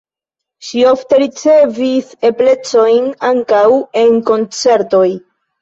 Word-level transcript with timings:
Ŝi 0.67 0.79
ofte 0.91 1.19
ricevis 1.23 2.09
eblecojn 2.31 3.07
ankaŭ 3.33 3.63
en 4.03 4.21
koncertoj. 4.31 5.07